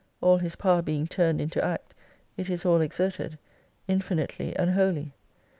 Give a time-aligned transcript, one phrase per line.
[0.19, 1.93] All His power being turned into Act,
[2.35, 3.37] it is all exerted:
[3.87, 5.13] infinitely and wholly.